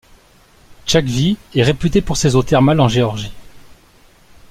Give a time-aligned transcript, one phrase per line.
[0.87, 3.31] Tchakvi est réputée pour ses eaux thermales en Géorgie.